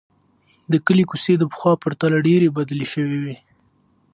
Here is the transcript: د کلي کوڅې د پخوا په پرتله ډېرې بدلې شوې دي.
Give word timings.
د 0.71 0.73
کلي 0.85 1.03
کوڅې 1.09 1.33
د 1.37 1.43
پخوا 1.51 1.73
په 1.77 1.81
پرتله 1.83 2.17
ډېرې 2.27 2.47
بدلې 2.57 2.87
شوې 2.93 3.17
دي. 3.23 3.35